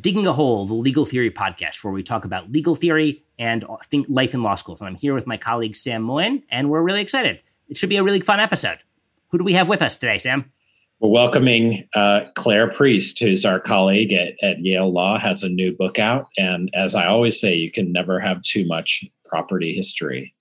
[0.00, 4.06] Digging a Hole, the legal theory podcast, where we talk about legal theory and think
[4.08, 4.80] life in law schools.
[4.80, 7.40] And I'm here with my colleague Sam Moyn, and we're really excited.
[7.68, 8.78] It should be a really fun episode.
[9.28, 10.50] Who do we have with us today, Sam?
[11.00, 15.74] We're welcoming uh, Claire Priest, who's our colleague at, at Yale Law, has a new
[15.74, 16.28] book out.
[16.36, 20.34] And as I always say, you can never have too much property history.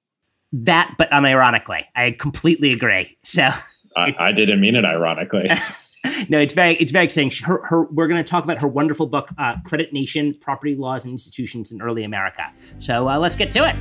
[0.51, 3.17] That, but unironically, I completely agree.
[3.23, 3.49] So
[3.95, 5.49] I, I didn't mean it ironically.
[6.29, 7.31] no, it's very it's very exciting.
[7.43, 11.03] Her, her, we're going to talk about her wonderful book, uh, Credit Nation: Property Laws
[11.03, 12.43] and Institutions in Early America.
[12.79, 13.75] So uh, let's get to it.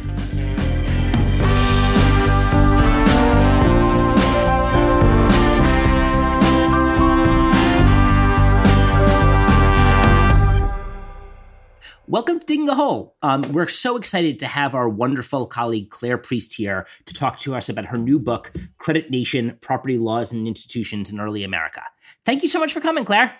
[12.09, 13.17] Welcome to Digging a Hole.
[13.21, 17.55] Um, we're so excited to have our wonderful colleague Claire Priest here to talk to
[17.55, 21.83] us about her new book, Credit Nation Property Laws and Institutions in Early America.
[22.25, 23.35] Thank you so much for coming, Claire.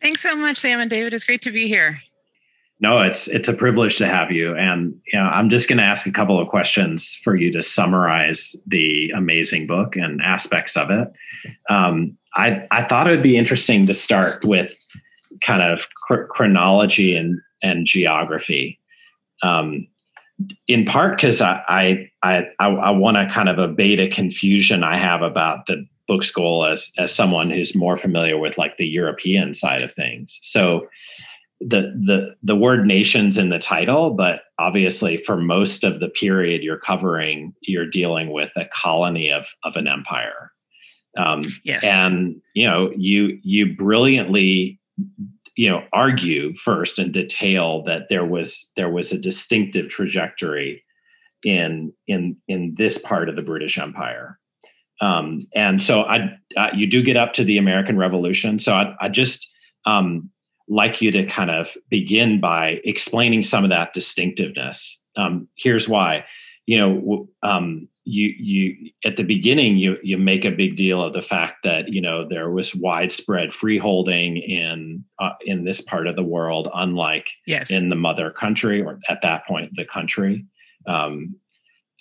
[0.00, 1.14] Thanks so much, Sam and David.
[1.14, 1.98] It's great to be here.
[2.80, 4.56] No, it's it's a privilege to have you.
[4.56, 7.62] And you know, I'm just going to ask a couple of questions for you to
[7.62, 11.12] summarize the amazing book and aspects of it.
[11.70, 14.72] Um, I I thought it would be interesting to start with
[15.42, 18.80] kind of cr- chronology and and geography.
[19.44, 19.86] Um,
[20.66, 22.08] in part because I I
[22.58, 26.66] I, I want to kind of abate a confusion I have about the book school
[26.66, 30.38] as as someone who's more familiar with like the European side of things.
[30.42, 30.88] So
[31.60, 36.62] the the the word nations in the title, but obviously for most of the period
[36.62, 40.52] you're covering, you're dealing with a colony of of an empire.
[41.18, 41.84] Um, yes.
[41.84, 44.80] And you know you you brilliantly
[45.56, 50.82] you know argue first in detail that there was there was a distinctive trajectory
[51.44, 54.38] in in in this part of the British Empire.
[55.02, 56.38] Um, and so I,
[56.74, 58.58] you do get up to the American Revolution.
[58.58, 59.46] So I, I just
[59.84, 60.30] um,
[60.68, 65.02] like you to kind of begin by explaining some of that distinctiveness.
[65.16, 66.24] Um, here's why.
[66.66, 71.12] You know, um, you you at the beginning you you make a big deal of
[71.12, 76.16] the fact that you know there was widespread freeholding in uh, in this part of
[76.16, 77.70] the world unlike yes.
[77.70, 80.44] in the mother country or at that point the country
[80.88, 81.36] um,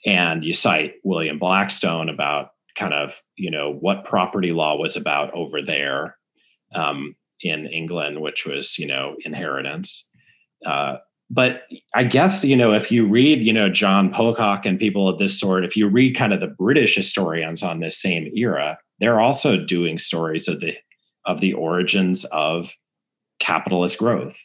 [0.06, 5.34] and you cite william blackstone about kind of you know what property law was about
[5.34, 6.18] over there
[6.76, 10.10] um, in england which was you know inheritance
[10.66, 10.98] uh,
[11.32, 11.64] but
[11.96, 15.40] I guess you know if you read you know John Pocock and people of this
[15.40, 19.58] sort, if you read kind of the British historians on this same era, they're also
[19.58, 20.76] doing stories of the
[21.26, 22.72] of the origins of
[23.40, 24.36] capitalist growth,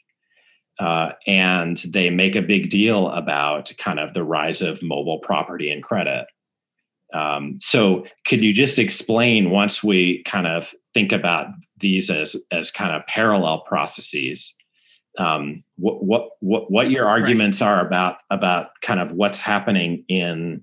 [0.79, 5.71] uh, and they make a big deal about kind of the rise of mobile property
[5.71, 6.27] and credit.
[7.15, 11.47] Um, so, could you just explain once we kind of think about
[11.79, 14.55] these as as kind of parallel processes?
[15.19, 17.69] um, what what what what your arguments right.
[17.69, 20.63] are about about kind of what's happening in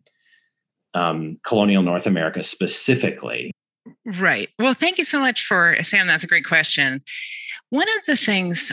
[0.94, 3.52] um, colonial North America specifically.
[4.06, 4.50] Right.
[4.60, 6.08] Well, thank you so much for Sam.
[6.08, 7.02] That's a great question.
[7.70, 8.72] One of the things.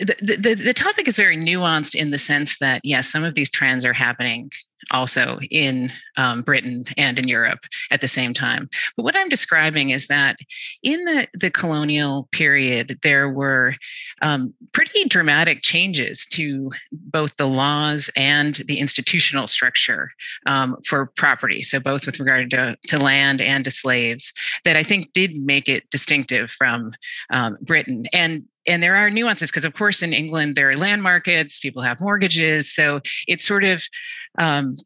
[0.00, 3.84] The, the, topic is very nuanced in the sense that yes some of these trends
[3.84, 4.50] are happening
[4.92, 8.68] also in um, Britain and in Europe at the same time.
[8.96, 10.38] But what I'm describing is that
[10.82, 13.74] in the, the colonial period, there were
[14.22, 20.10] um, pretty dramatic changes to both the laws and the institutional structure
[20.46, 21.62] um, for property.
[21.62, 24.32] So, both with regard to, to land and to slaves,
[24.64, 26.92] that I think did make it distinctive from
[27.30, 28.04] um, Britain.
[28.12, 31.82] And and there are nuances because of course in england there are land markets people
[31.82, 33.82] have mortgages so it's sort of
[34.38, 34.76] um,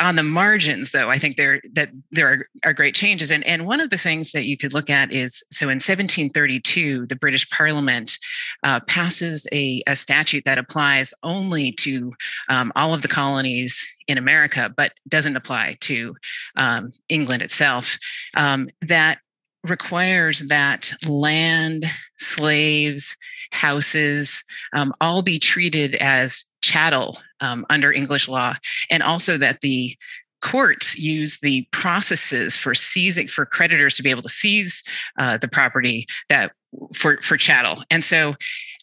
[0.00, 3.66] on the margins though i think there that there are, are, great changes and, and
[3.66, 7.48] one of the things that you could look at is so in 1732 the british
[7.50, 8.18] parliament
[8.62, 12.12] uh, passes a, a, statute that applies only to
[12.48, 16.14] um, all of the colonies in america but doesn't apply to
[16.56, 17.98] um, england itself
[18.36, 19.18] um, that
[19.64, 21.84] requires that land
[22.16, 23.16] slaves
[23.52, 24.42] houses
[24.74, 28.54] um, all be treated as chattel um, under English law,
[28.90, 29.96] and also that the
[30.42, 34.82] courts use the processes for seizing for creditors to be able to seize
[35.18, 36.52] uh, the property that
[36.94, 37.82] for for chattel.
[37.90, 38.34] And so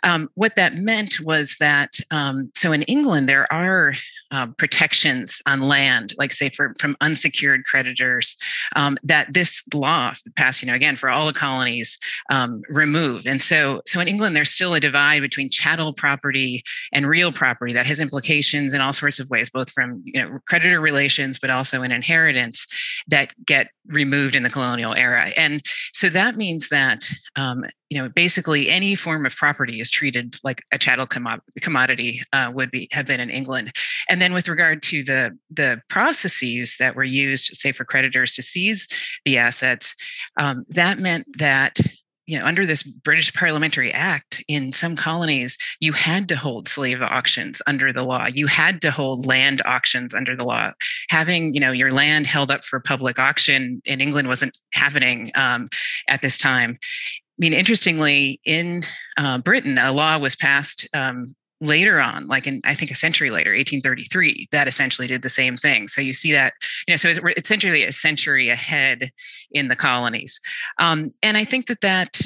[0.04, 3.94] um, what that meant was that um, so in england there are
[4.32, 8.36] um, protections on land like say for from unsecured creditors
[8.76, 11.98] um, that this law passed you know again for all the colonies
[12.30, 16.64] um, remove and so so in england there's still a divide between chattel property
[16.94, 20.40] and real property that has implications in all sorts of ways both from you know
[20.48, 22.66] creditor relations but also in inheritance
[23.08, 25.32] that get removed in the colonial era.
[25.38, 25.62] And
[25.94, 27.04] so that means that,
[27.36, 32.52] um, you know, basically any form of property is treated like a chattel commodity uh,
[32.54, 33.74] would be have been in England.
[34.10, 38.42] And then with regard to the the processes that were used, say for creditors to
[38.42, 38.88] seize
[39.26, 39.96] the assets,
[40.38, 41.80] um, that meant that
[42.28, 47.02] you know, under this British Parliamentary Act in some colonies, you had to hold slave
[47.02, 48.26] auctions under the law.
[48.26, 50.72] You had to hold land auctions under the law.
[51.10, 55.68] Having, you know, your land held up for public auction in England wasn't happening um,
[56.08, 56.78] at this time.
[56.80, 58.84] I mean, interestingly, in
[59.18, 63.30] uh, Britain, a law was passed um, later on, like in I think a century
[63.30, 65.88] later, 1833, that essentially did the same thing.
[65.88, 66.54] So you see that,
[66.88, 69.12] you know, so it's essentially a century ahead
[69.52, 70.40] in the colonies,
[70.80, 72.20] um, and I think that that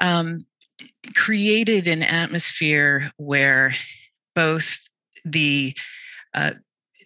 [0.00, 0.46] um,
[1.14, 3.74] created an atmosphere where
[4.34, 4.78] both
[5.24, 5.74] the
[6.34, 6.52] uh,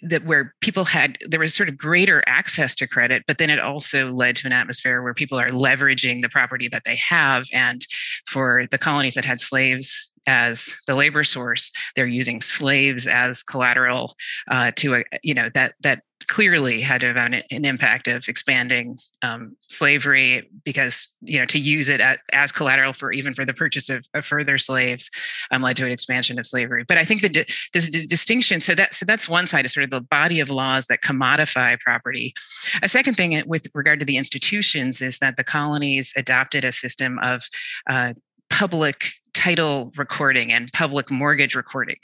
[0.03, 3.59] that where people had there was sort of greater access to credit but then it
[3.61, 7.87] also led to an atmosphere where people are leveraging the property that they have and
[8.27, 11.73] for the colonies that had slaves as the labor source.
[11.97, 14.15] They're using slaves as collateral
[14.49, 18.29] uh, to a you know that that clearly had to have an, an impact of
[18.29, 23.45] expanding um, slavery because you know to use it at, as collateral for even for
[23.45, 25.11] the purchase of, of further slaves
[25.51, 26.85] um, led to an expansion of slavery.
[26.87, 27.35] But i think that
[27.75, 30.87] this distinction so that so that's one side of sort of the body of laws
[30.87, 32.35] that commodify property.
[32.83, 37.19] A second thing with regard to the institutions is that the colonies adopted a system
[37.21, 37.43] of
[37.89, 38.15] uh,
[38.51, 41.97] public title recording and public mortgage recording.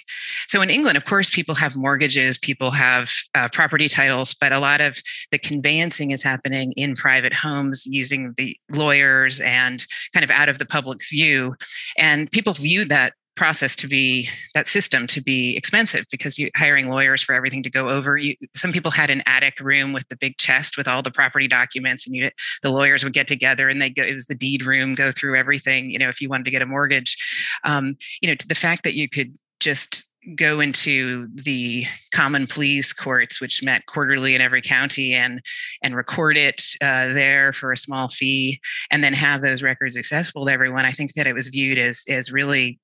[0.46, 4.58] So in England, of course, people have mortgages, people have uh, property titles, but a
[4.58, 4.98] lot of
[5.30, 10.58] the conveyancing is happening in private homes using the lawyers and kind of out of
[10.58, 11.54] the public view.
[11.96, 16.88] And people view that process to be that system to be expensive because you hiring
[16.88, 20.16] lawyers for everything to go over you some people had an attic room with the
[20.16, 22.30] big chest with all the property documents and you
[22.62, 25.38] the lawyers would get together and they go it was the deed room go through
[25.38, 27.16] everything you know if you wanted to get a mortgage.
[27.64, 32.92] Um, you know to the fact that you could just go into the common pleas
[32.92, 35.40] courts which met quarterly in every county and
[35.82, 38.60] and record it uh, there for a small fee
[38.90, 42.04] and then have those records accessible to everyone i think that it was viewed as
[42.08, 42.78] as really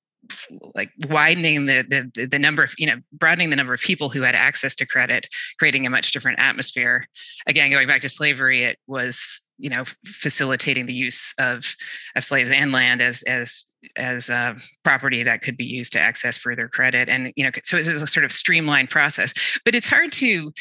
[0.73, 1.83] like widening the,
[2.15, 4.85] the the number of you know broadening the number of people who had access to
[4.85, 5.27] credit
[5.59, 7.07] creating a much different atmosphere.
[7.47, 11.75] Again going back to slavery it was you know facilitating the use of
[12.15, 13.65] of slaves and land as as
[13.95, 17.77] as a property that could be used to access further credit and you know so
[17.77, 19.33] it was a sort of streamlined process.
[19.65, 20.51] But it's hard to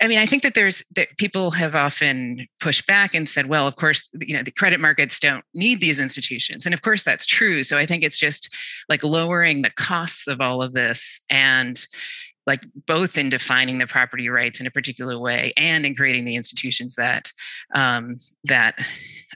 [0.00, 3.68] I mean, I think that there's that people have often pushed back and said, well,
[3.68, 6.66] of course, you know, the credit markets don't need these institutions.
[6.66, 7.62] And of course that's true.
[7.62, 8.54] So I think it's just
[8.88, 11.86] like lowering the costs of all of this and
[12.46, 16.36] like both in defining the property rights in a particular way and in creating the
[16.36, 17.32] institutions that
[17.74, 18.78] um, that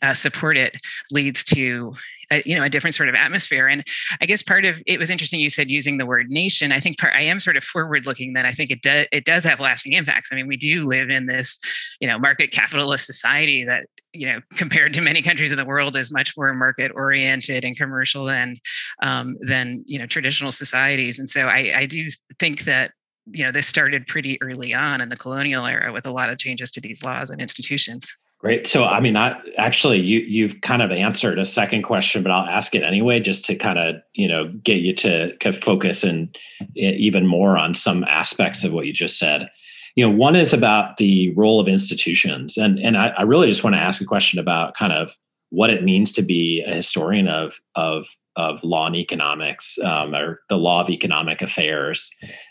[0.02, 0.78] uh, support it
[1.12, 1.94] leads to
[2.34, 3.68] a, you know a different sort of atmosphere.
[3.68, 3.84] And
[4.20, 6.72] i guess part of it was interesting you said using the word nation.
[6.72, 9.24] I think part i am sort of forward looking that i think it does it
[9.24, 10.30] does have lasting impacts.
[10.32, 11.58] I mean we do live in this
[12.00, 15.96] you know market capitalist society that you know compared to many countries in the world
[15.96, 18.56] is much more market oriented and commercial than
[19.02, 21.18] um, than you know traditional societies.
[21.18, 22.06] And so I, I do
[22.38, 22.92] think that
[23.26, 26.38] you know this started pretty early on in the colonial era with a lot of
[26.38, 30.82] changes to these laws and institutions great so i mean I, actually you you've kind
[30.82, 34.28] of answered a second question but i'll ask it anyway just to kind of you
[34.28, 36.36] know get you to kind of focus and
[36.76, 39.48] even more on some aspects of what you just said.
[39.96, 43.64] You know one is about the role of institutions and and i, I really just
[43.64, 45.10] want to ask a question about kind of
[45.50, 50.40] what it means to be a historian of of of law and economics um, or
[50.48, 52.10] the law of economic affairs.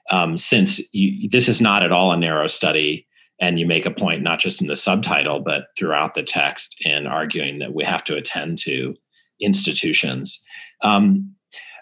[0.10, 3.06] Um, since you, this is not at all a narrow study
[3.44, 7.06] and you make a point not just in the subtitle but throughout the text in
[7.06, 8.96] arguing that we have to attend to
[9.42, 10.42] institutions
[10.84, 11.34] um,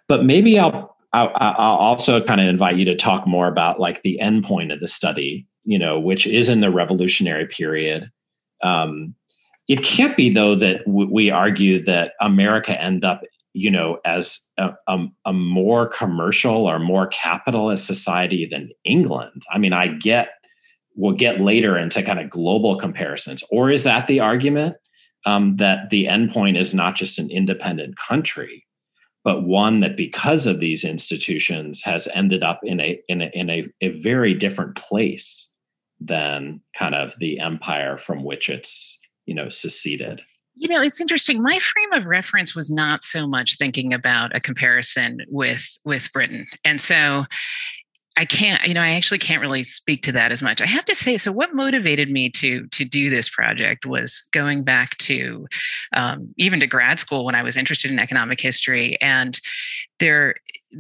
[0.07, 4.01] but maybe I'll, I'll, I'll also kind of invite you to talk more about like
[4.01, 8.09] the end point of the study you know which is in the revolutionary period
[8.63, 9.13] um,
[9.67, 13.21] it can't be though that w- we argue that america end up
[13.53, 19.43] you know, as a, a, a, more commercial or more capitalist society than England.
[19.51, 20.29] I mean, I get,
[20.95, 23.43] we'll get later into kind of global comparisons.
[23.49, 24.75] Or is that the argument
[25.25, 28.65] um, that the endpoint is not just an independent country,
[29.23, 33.49] but one that because of these institutions has ended up in a in a in
[33.49, 35.47] a, a very different place
[35.99, 40.21] than kind of the empire from which it's you know seceded?
[40.55, 41.41] You know it's interesting.
[41.41, 46.47] My frame of reference was not so much thinking about a comparison with with britain.
[46.65, 47.25] And so
[48.17, 50.61] I can't, you know, I actually can't really speak to that as much.
[50.61, 54.63] I have to say, so what motivated me to to do this project was going
[54.63, 55.47] back to
[55.95, 59.39] um, even to grad school when I was interested in economic history, and
[59.99, 60.35] there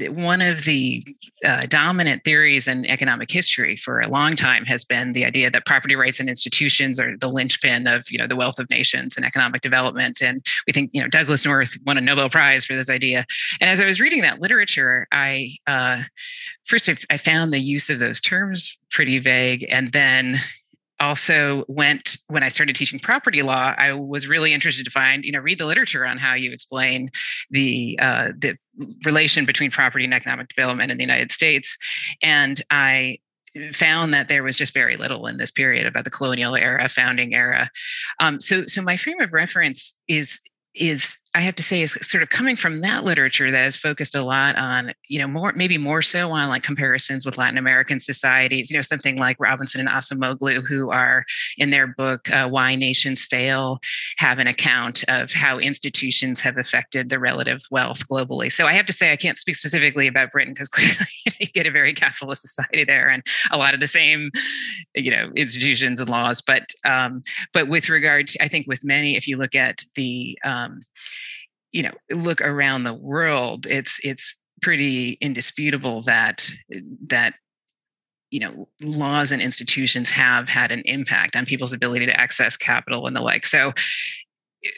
[0.09, 1.03] one of the
[1.45, 5.65] uh, dominant theories in economic history for a long time has been the idea that
[5.65, 9.25] property rights and institutions are the linchpin of you know the wealth of nations and
[9.25, 10.21] economic development.
[10.21, 13.25] And we think you know douglass north won a nobel prize for this idea.
[13.59, 16.03] And as i was reading that literature i uh,
[16.63, 19.65] first I found the use of those terms pretty vague.
[19.69, 20.37] And then
[21.01, 23.73] also went when I started teaching property law.
[23.77, 27.09] I was really interested to find, you know, read the literature on how you explain
[27.49, 28.57] the uh, the
[29.03, 31.77] relation between property and economic development in the United States,
[32.21, 33.19] and I
[33.73, 37.33] found that there was just very little in this period about the colonial era, founding
[37.33, 37.69] era.
[38.19, 40.39] Um, so, so my frame of reference is
[40.73, 44.15] is I have to say is sort of coming from that literature that has focused
[44.15, 48.01] a lot on, you know, more maybe more so on like comparisons with Latin American
[48.01, 51.25] societies, you know, something like Robinson and Acemoglu, who are
[51.57, 53.79] in their book uh, Why Nations Fail,
[54.17, 58.51] have an account of how institutions have affected the relative wealth globally.
[58.51, 60.95] So I have to say I can't speak specifically about Britain because clearly
[61.39, 64.31] you get a very capitalist society there and a lot of the same,
[64.95, 66.41] you know, institutions and laws.
[66.41, 67.23] But um,
[67.53, 70.81] but with regard to, I think with many, if you look at the um,
[71.71, 76.49] you know look around the world it's it's pretty indisputable that
[77.07, 77.33] that
[78.29, 83.07] you know laws and institutions have had an impact on people's ability to access capital
[83.07, 83.73] and the like so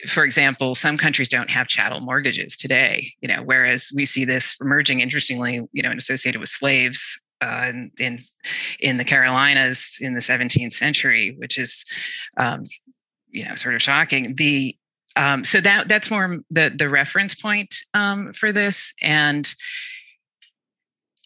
[0.08, 4.56] for example some countries don't have chattel mortgages today you know whereas we see this
[4.62, 8.18] emerging interestingly you know and associated with slaves uh, in, in,
[8.80, 11.84] in the Carolinas in the 17th century, which is
[12.38, 12.64] um,
[13.30, 14.36] you know sort of shocking.
[14.36, 14.78] The
[15.16, 18.94] um, so that that's more the the reference point um, for this.
[19.02, 19.54] And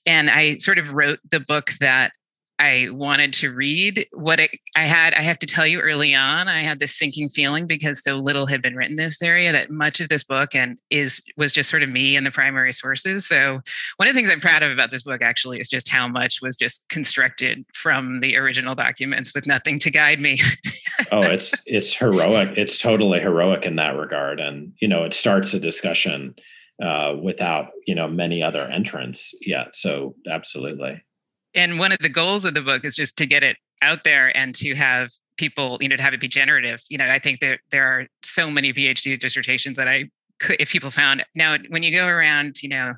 [0.06, 2.14] and i sort of wrote the book that
[2.60, 4.08] I wanted to read.
[4.14, 7.30] What it, I had, I have to tell you early on, I had this sinking
[7.30, 10.56] feeling because so little had been written in this area that much of this book
[10.56, 13.28] and is was just sort of me and the primary sources.
[13.28, 13.62] So
[13.98, 16.42] one of the things I'm proud of about this book actually is just how much
[16.42, 20.40] was just constructed from the original documents with nothing to guide me.
[21.12, 22.58] oh, it's it's heroic.
[22.58, 26.34] It's totally heroic in that regard, and you know, it starts a discussion
[26.84, 29.76] uh, without you know many other entrants yet.
[29.76, 31.04] So absolutely
[31.58, 34.36] and one of the goals of the book is just to get it out there
[34.38, 36.82] and to have people you know to have it be generative.
[36.90, 40.06] You know i think that there are so many phd dissertations that i
[40.40, 42.94] could if people found now when you go around you know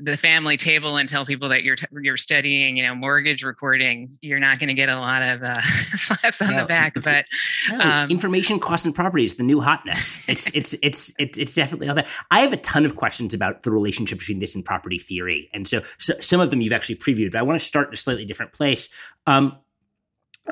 [0.00, 4.40] the family table and tell people that you're you're studying you know mortgage recording you're
[4.40, 5.60] not going to get a lot of uh,
[5.92, 7.24] slaps on no, the back but
[7.70, 10.18] no, um, information costs and property is the new hotness.
[10.28, 12.08] It's it's it's it's, it's definitely all that.
[12.30, 15.68] I have a ton of questions about the relationship between this and property theory and
[15.68, 17.96] so, so some of them you've actually previewed but i want to start in a
[17.96, 18.88] slightly different place.
[19.26, 19.56] Um,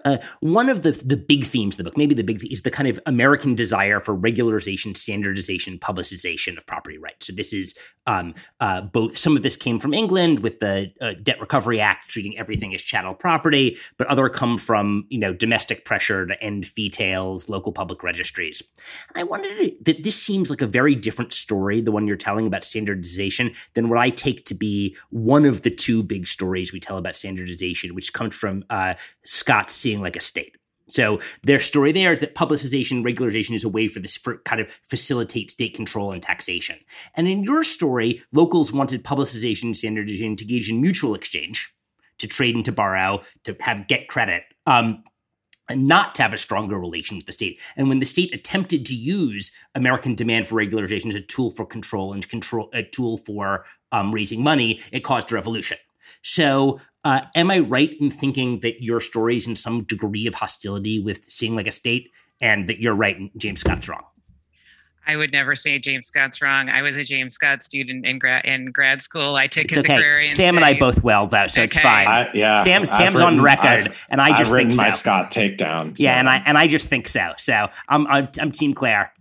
[0.05, 2.71] uh, one of the the big themes of the book, maybe the big is the
[2.71, 7.27] kind of American desire for regularization, standardization, publicization of property rights.
[7.27, 7.75] So this is
[8.07, 9.17] um, uh, both.
[9.17, 12.83] Some of this came from England with the uh, Debt Recovery Act, treating everything as
[12.83, 17.73] chattel property, but other come from you know domestic pressure to end fee tails, local
[17.73, 18.63] public registries.
[19.15, 22.65] I wondered that this seems like a very different story, the one you're telling about
[22.65, 26.99] standardization, than what I take to be one of the two big stories we tell
[26.99, 30.57] about standardization, which comes from uh, Scott's seeing like a state.
[30.89, 34.61] So their story there is that publicization, regularization is a way for this for kind
[34.61, 36.79] of facilitate state control and taxation.
[37.15, 41.73] And in your story, locals wanted publicization, standardization to engage in mutual exchange,
[42.19, 44.43] to trade and to borrow, to have get credit.
[44.67, 45.05] Um,
[45.69, 47.61] and not to have a stronger relation with the state.
[47.77, 51.67] And when the state attempted to use American demand for regularization as a tool for
[51.67, 55.79] control and control a tool for um, raising money, it caused a revolution.
[56.23, 60.35] So uh, am I right in thinking that your story is in some degree of
[60.35, 62.11] hostility with seeing like a state,
[62.41, 64.03] and that you're right and James Scott's wrong?
[65.07, 66.69] I would never say James Scott's wrong.
[66.69, 69.37] I was a James Scott student in grad in grad school.
[69.37, 69.99] I took it's his okay.
[69.99, 70.35] agrarian.
[70.35, 70.57] Sam studies.
[70.57, 71.67] and I both well though, so okay.
[71.67, 72.09] it's fine.
[72.09, 74.97] I, yeah, Sam Sam's written, on record, I've, and I just I've think my so.
[74.97, 75.97] Scott takedown.
[75.97, 76.03] So.
[76.03, 77.35] Yeah, and I and I just think so.
[77.39, 79.13] So I'm I'm, I'm Team Claire.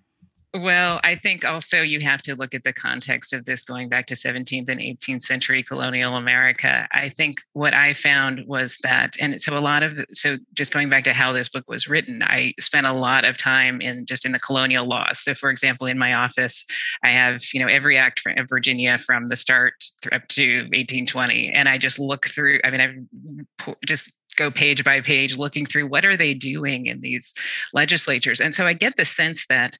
[0.58, 4.06] Well, I think also you have to look at the context of this going back
[4.08, 6.88] to 17th and 18th century colonial America.
[6.94, 10.90] I think what I found was that, and so a lot of, so just going
[10.90, 14.26] back to how this book was written, I spent a lot of time in just
[14.26, 15.20] in the colonial laws.
[15.20, 16.66] So, for example, in my office,
[17.04, 19.74] I have, you know, every act of Virginia from the start
[20.14, 21.50] up to 1820.
[21.50, 25.66] And I just look through, I mean, I've mm, just go page by page looking
[25.66, 27.34] through what are they doing in these
[27.74, 29.78] legislatures and so i get the sense that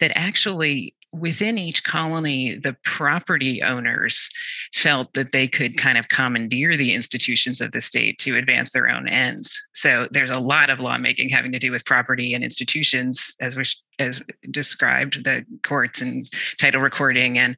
[0.00, 4.30] that actually within each colony, the property owners
[4.74, 8.88] felt that they could kind of commandeer the institutions of the state to advance their
[8.88, 9.60] own ends.
[9.74, 13.82] So there's a lot of lawmaking having to do with property and institutions, as was
[13.98, 16.28] as described, the courts and
[16.60, 17.56] title recording, and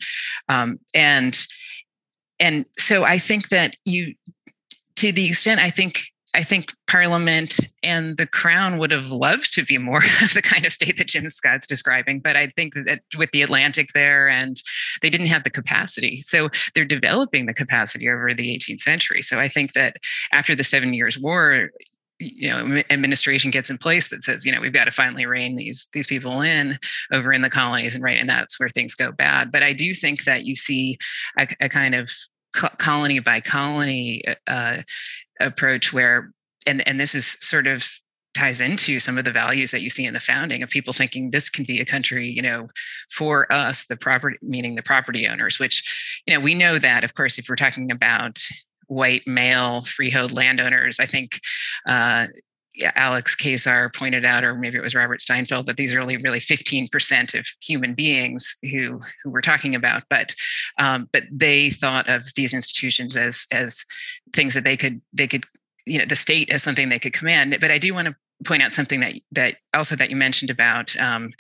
[0.48, 1.38] um, and
[2.38, 4.14] and so I think that you,
[4.96, 6.02] to the extent I think
[6.38, 10.64] I think Parliament and the Crown would have loved to be more of the kind
[10.64, 12.20] of state that Jim Scott's describing.
[12.20, 14.56] But I think that with the Atlantic there, and
[15.02, 16.18] they didn't have the capacity.
[16.18, 19.20] So they're developing the capacity over the 18th century.
[19.20, 19.96] So I think that
[20.32, 21.70] after the Seven Years' War,
[22.20, 25.54] you know administration gets in place that says you know we've got to finally rein
[25.54, 26.76] these these people in
[27.12, 29.94] over in the colonies and right and that's where things go bad but i do
[29.94, 30.98] think that you see
[31.38, 32.10] a, a kind of
[32.52, 34.78] colony by colony uh,
[35.40, 36.32] approach where
[36.66, 37.88] and and this is sort of
[38.34, 41.30] ties into some of the values that you see in the founding of people thinking
[41.30, 42.68] this can be a country you know
[43.10, 47.14] for us the property meaning the property owners which you know we know that of
[47.14, 48.38] course if we're talking about
[48.86, 51.40] white male freehold landowners i think
[51.86, 52.26] uh,
[52.94, 56.40] Alex Keyssar pointed out, or maybe it was Robert Steinfeld, that these are only really
[56.40, 60.04] 15% of human beings who who we're talking about.
[60.08, 60.34] But
[60.78, 63.84] um, but they thought of these institutions as as
[64.34, 65.44] things that they could they could
[65.86, 67.56] you know the state as something they could command.
[67.60, 70.96] But I do want to point out something that that also that you mentioned about
[71.00, 71.32] um,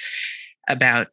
[0.68, 1.08] about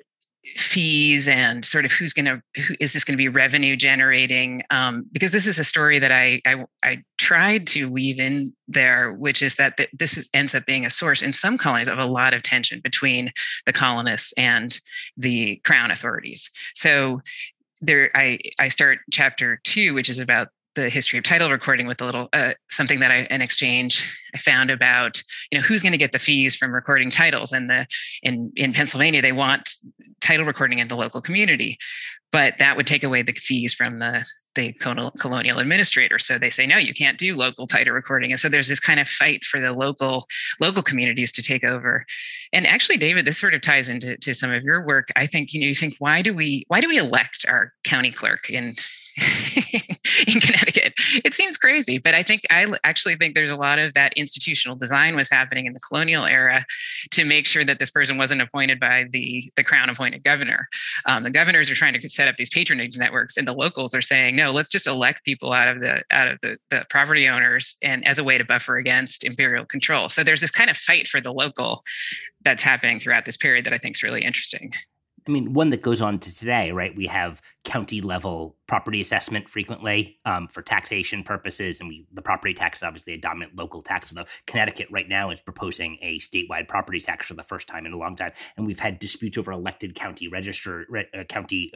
[0.56, 4.62] fees and sort of who's going to who is this going to be revenue generating
[4.70, 9.12] um, because this is a story that I, I, I tried to weave in there
[9.14, 12.06] which is that this is, ends up being a source in some colonies of a
[12.06, 13.32] lot of tension between
[13.66, 14.80] the colonists and
[15.18, 16.52] the crown authorities.
[16.76, 17.22] So
[17.82, 22.00] there i i start chapter two which is about the history of title recording with
[22.00, 23.92] a little uh, something that I an exchange
[24.36, 27.72] I found about you know who's going to get the fees from recording titles and
[27.72, 27.88] the
[28.22, 29.68] in in Pennsylvania they want
[30.22, 31.80] title recording in the local community
[32.32, 34.24] but that would take away the fees from the
[34.56, 34.74] the
[35.20, 36.20] colonial administrator.
[36.20, 38.32] So they say no you can't do local title recording.
[38.32, 40.26] And so there's this kind of fight for the local
[40.60, 42.06] local communities to take over.
[42.54, 45.10] And actually david this sort of ties into to some of your work.
[45.16, 48.12] I think you know you think why do we why do we elect our county
[48.12, 48.50] clerk?
[48.50, 48.76] In
[50.28, 50.94] in Connecticut.
[51.24, 54.76] It seems crazy, but I think I actually think there's a lot of that institutional
[54.76, 56.66] design was happening in the colonial era
[57.12, 60.68] to make sure that this person wasn't appointed by the the crown appointed governor.
[61.06, 64.02] Um, the governors are trying to set up these patronage networks, and the locals are
[64.02, 67.78] saying, no, let's just elect people out of the out of the, the property owners
[67.82, 70.10] and as a way to buffer against imperial control.
[70.10, 71.82] So there's this kind of fight for the local
[72.44, 74.74] that's happening throughout this period that I think is really interesting.
[75.28, 76.96] I mean, one that goes on to today, right?
[76.96, 82.54] We have county level property assessment frequently um, for taxation purposes, and we the property
[82.54, 84.12] tax is obviously a dominant local tax.
[84.12, 87.94] Although Connecticut right now is proposing a statewide property tax for the first time in
[87.94, 91.72] a long time, and we've had disputes over elected county register, re, uh, county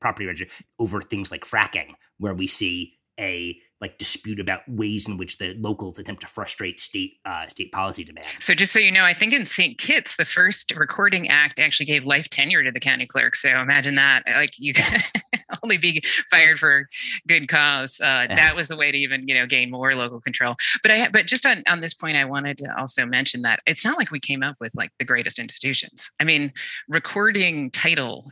[0.00, 5.16] property register over things like fracking, where we see a like dispute about ways in
[5.18, 8.28] which the locals attempt to frustrate state uh, state policy demands.
[8.38, 9.76] So just so you know, I think in St.
[9.76, 13.34] Kitts, the first recording act actually gave life tenure to the county clerk.
[13.34, 15.00] So imagine that, like you can
[15.64, 16.86] only be fired for
[17.26, 18.00] good cause.
[18.00, 20.54] Uh, that was the way to even you know gain more local control.
[20.82, 23.84] But I but just on on this point, I wanted to also mention that it's
[23.84, 26.08] not like we came up with like the greatest institutions.
[26.20, 26.52] I mean,
[26.88, 28.30] recording title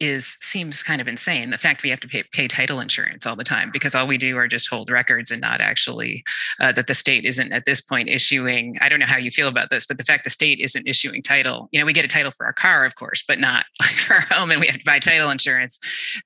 [0.00, 1.50] is seems kind of insane.
[1.50, 4.18] The fact we have to pay, pay, title insurance all the time because all we
[4.18, 6.24] do are just hold records and not actually
[6.60, 8.76] uh, that the state isn't at this point issuing.
[8.80, 11.22] I don't know how you feel about this, but the fact the state isn't issuing
[11.22, 11.68] title.
[11.72, 14.14] You know, we get a title for our car, of course, but not like for
[14.14, 15.78] our home, and we have to buy title insurance.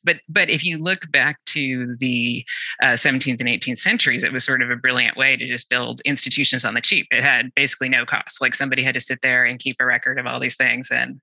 [0.05, 2.45] But but if you look back to the
[2.83, 6.01] uh, 17th and 18th centuries, it was sort of a brilliant way to just build
[6.05, 7.07] institutions on the cheap.
[7.11, 8.41] It had basically no cost.
[8.41, 11.21] Like somebody had to sit there and keep a record of all these things and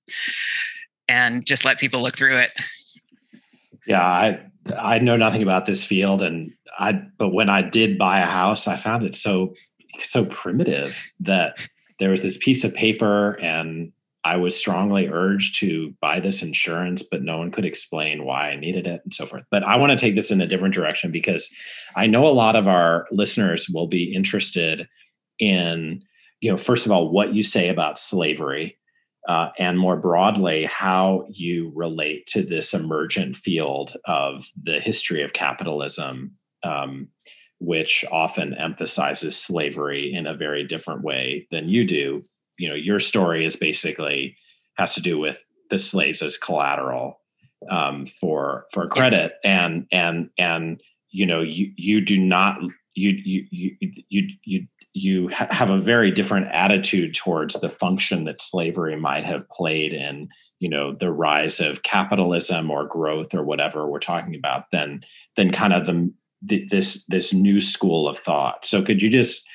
[1.10, 2.52] and just let people look through it.
[3.86, 4.39] Yeah, I
[4.78, 8.67] I know nothing about this field, and I but when I did buy a house,
[8.67, 9.54] I found it so
[10.04, 11.67] so primitive that
[12.00, 13.91] there was this piece of paper and
[14.24, 18.56] I was strongly urged to buy this insurance, but no one could explain why I
[18.58, 19.43] needed it and so forth.
[19.50, 21.50] But I want to take this in a different direction because
[21.95, 24.88] I know a lot of our listeners will be interested
[25.39, 26.04] in,
[26.41, 28.78] you know, first of all, what you say about slavery
[29.30, 35.34] uh, and more broadly, how you relate to this emergent field of the history of
[35.34, 36.32] capitalism,
[36.63, 37.08] um,
[37.60, 42.24] which often emphasizes slavery in a very different way than you do.
[42.58, 44.36] You know, your story is basically
[44.78, 47.22] has to do with the slaves as collateral
[47.70, 49.62] um, for for credit, yes.
[49.62, 52.58] and and and you know, you you do not
[52.96, 53.76] you you you
[54.10, 54.68] you you
[54.99, 59.93] you ha- have a very different attitude towards the function that slavery might have played
[59.93, 65.03] in you know the rise of capitalism or growth or whatever we're talking about than
[65.38, 68.65] than kind of the, the this this new school of thought.
[68.65, 69.45] So could you just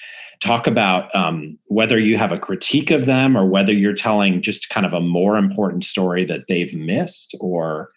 [0.40, 4.68] talk about um, whether you have a critique of them or whether you're telling just
[4.68, 7.37] kind of a more important story that they've missed?
[7.40, 7.90] Or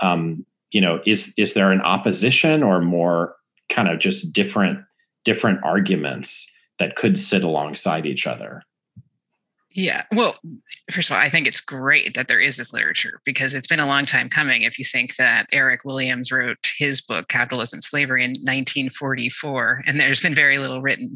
[0.00, 3.34] um, you know is is there an opposition or more
[3.68, 4.78] kind of just different
[5.24, 8.62] different arguments that could sit alongside each other
[9.74, 10.04] yeah.
[10.12, 10.36] Well,
[10.90, 13.80] first of all, I think it's great that there is this literature because it's been
[13.80, 14.62] a long time coming.
[14.62, 19.98] If you think that Eric Williams wrote his book, Capitalism and Slavery, in 1944, and
[19.98, 21.14] there's been very little written.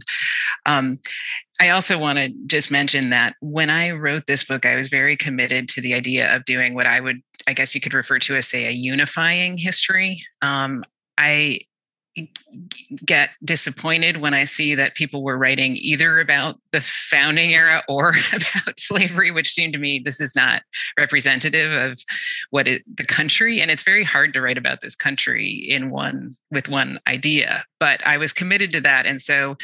[0.64, 0.98] Um,
[1.60, 5.16] I also want to just mention that when I wrote this book, I was very
[5.16, 8.36] committed to the idea of doing what I would, I guess you could refer to
[8.36, 10.22] as, say, a unifying history.
[10.40, 10.82] Um,
[11.18, 11.60] I
[13.04, 18.14] get disappointed when I see that people were writing either about the founding era or
[18.32, 20.62] about slavery, which seemed to me this is not
[20.98, 21.98] representative of
[22.50, 23.60] what it, the country.
[23.60, 27.64] And it's very hard to write about this country in one with one idea.
[27.78, 29.56] But I was committed to that, and so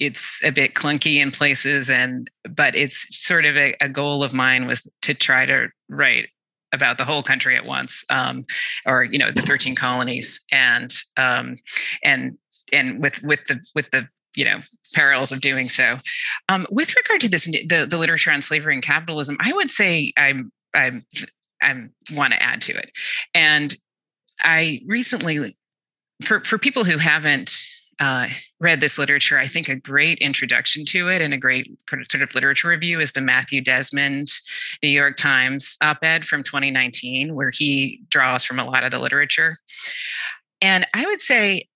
[0.00, 4.34] it's a bit clunky in places and but it's sort of a, a goal of
[4.34, 6.28] mine was to try to write
[6.74, 8.44] about the whole country at once, um,
[8.84, 11.56] or you know the 13 colonies, and um,
[12.02, 12.36] and
[12.72, 14.60] and with with the with the you know
[14.92, 15.98] perils of doing so.
[16.48, 20.12] Um, with regard to this, the the literature on slavery and capitalism, I would say
[20.16, 21.06] I'm I'm
[21.62, 22.90] I want to add to it,
[23.34, 23.74] and
[24.40, 25.56] I recently
[26.22, 27.56] for for people who haven't
[28.00, 28.28] uh,
[28.60, 31.68] read this literature, I think a great introduction to it and a great
[32.10, 34.28] sort of literature review is the Matthew Desmond
[34.82, 38.98] New York Times op ed from 2019, where he draws from a lot of the
[38.98, 39.56] literature.
[40.60, 41.68] And I would say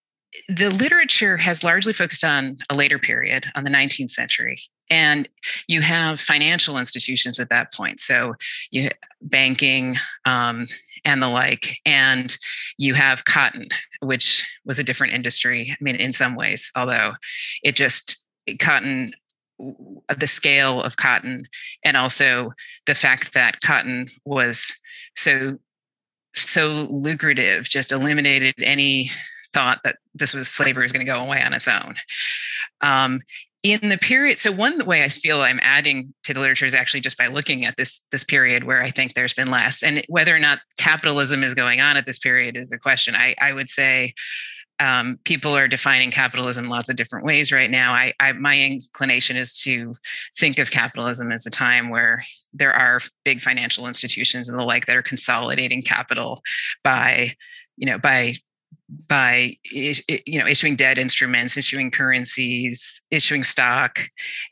[0.48, 4.58] the literature has largely focused on a later period, on the 19th century.
[4.90, 5.28] And
[5.66, 8.00] you have financial institutions at that point.
[8.00, 8.34] So
[8.70, 8.88] you
[9.20, 10.66] banking, um,
[11.04, 11.78] and the like.
[11.84, 12.36] And
[12.76, 13.68] you have cotton,
[14.00, 15.70] which was a different industry.
[15.70, 17.14] I mean, in some ways, although
[17.62, 18.24] it just
[18.58, 19.12] cotton
[20.16, 21.46] the scale of cotton
[21.84, 22.52] and also
[22.86, 24.80] the fact that cotton was
[25.16, 25.58] so
[26.34, 29.10] so lucrative just eliminated any
[29.52, 31.96] thought that this was slavery was going to go away on its own
[32.82, 33.20] um,
[33.62, 37.00] in the period so one way i feel i'm adding to the literature is actually
[37.00, 40.34] just by looking at this this period where i think there's been less and whether
[40.34, 43.14] or not capitalism is going on at this period is a question.
[43.14, 44.14] I, I would say
[44.80, 47.92] um, people are defining capitalism lots of different ways right now.
[47.92, 49.92] I, I my inclination is to
[50.38, 54.86] think of capitalism as a time where there are big financial institutions and the like
[54.86, 56.40] that are consolidating capital
[56.84, 57.32] by
[57.76, 58.34] you know by
[59.08, 63.98] by you know issuing debt instruments issuing currencies issuing stock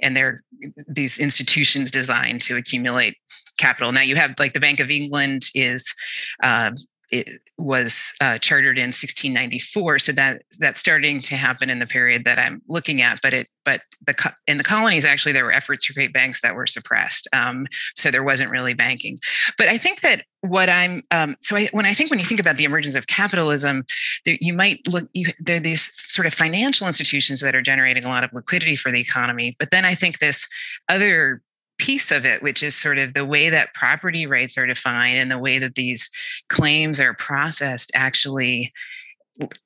[0.02, 0.42] and they're
[0.86, 3.16] these institutions designed to accumulate
[3.58, 3.92] capital.
[3.92, 5.94] Now you have like the bank of england is
[6.42, 6.72] uh,
[7.10, 12.24] it was uh, chartered in 1694 so that that's starting to happen in the period
[12.24, 14.14] that i'm looking at but it but the
[14.46, 17.66] in the colonies actually there were efforts to create banks that were suppressed um,
[17.96, 19.18] so there wasn't really banking.
[19.58, 22.40] But i think that what i'm um, so I, when i think when you think
[22.40, 23.84] about the emergence of capitalism
[24.24, 28.04] there, you might look you, there are these sort of financial institutions that are generating
[28.04, 30.48] a lot of liquidity for the economy but then i think this
[30.88, 31.42] other
[31.78, 35.30] piece of it, which is sort of the way that property rights are defined and
[35.30, 36.10] the way that these
[36.48, 38.72] claims are processed actually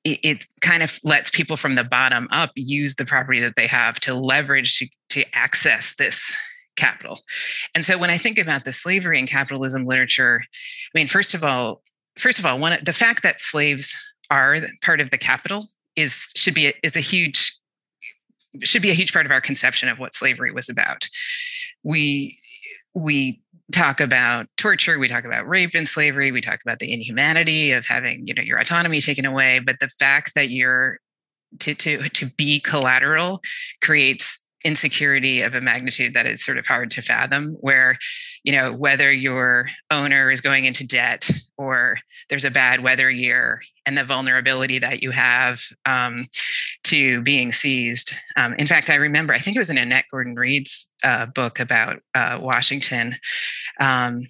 [0.05, 4.01] it, kind of lets people from the bottom up use the property that they have
[4.01, 6.35] to leverage to, to access this
[6.77, 7.21] capital.
[7.75, 11.45] And so when I think about the slavery and capitalism literature, I mean, first of
[11.45, 11.83] all,
[12.19, 13.97] first of all, one the fact that slaves
[14.31, 17.57] are part of the capital is should be a, is a huge
[18.63, 21.09] should be a huge part of our conception of what slavery was about
[21.83, 22.39] we
[22.95, 23.41] we
[23.73, 27.87] talk about torture we talk about rape and slavery we talk about the inhumanity of
[27.87, 30.99] having you know your autonomy taken away but the fact that you're
[31.59, 33.41] to to to be collateral
[33.81, 37.97] creates insecurity of a magnitude that is sort of hard to fathom where
[38.45, 41.97] you know whether your owner is going into debt or
[42.29, 46.27] there's a bad weather year and the vulnerability that you have um,
[46.91, 50.35] to being seized um, in fact i remember i think it was in annette gordon
[50.35, 53.15] reed's uh, book about uh, washington
[53.81, 54.25] um,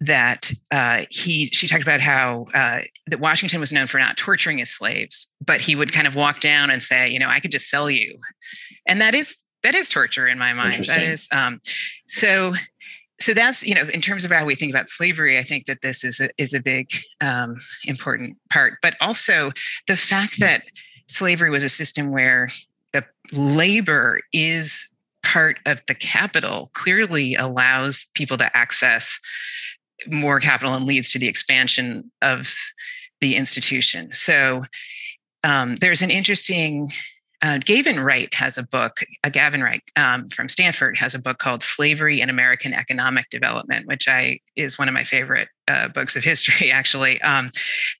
[0.00, 4.58] that uh, he she talked about how uh, that Washington was known for not torturing
[4.58, 7.50] his slaves, but he would kind of walk down and say, you know, I could
[7.50, 8.18] just sell you,
[8.86, 10.86] and that is that is torture in my mind.
[10.86, 11.60] That is um,
[12.06, 12.52] so.
[13.22, 15.82] So that's you know in terms of how we think about slavery, I think that
[15.82, 16.90] this is a is a big
[17.20, 19.52] um, important part, but also
[19.86, 20.62] the fact that
[21.10, 22.48] slavery was a system where
[22.92, 24.88] the labor is
[25.22, 29.20] part of the capital clearly allows people to access
[30.06, 32.54] more capital and leads to the expansion of
[33.20, 34.10] the institution.
[34.12, 34.64] So
[35.44, 36.90] um, there's an interesting
[37.42, 41.38] uh, Gavin Wright has a book, uh, Gavin Wright um, from Stanford has a book
[41.38, 46.16] called Slavery and American Economic Development, which I is one of my favorite uh, books
[46.16, 47.20] of history, actually.
[47.22, 47.50] Um,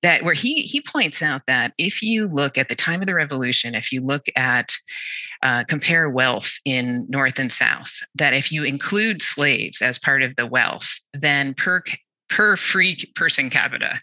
[0.03, 3.15] that where he he points out that if you look at the time of the
[3.15, 4.73] Revolution, if you look at
[5.43, 10.37] uh, compare wealth in North and South, that if you include slaves as part of
[10.37, 11.83] the wealth, then per
[12.29, 14.01] per free person capita,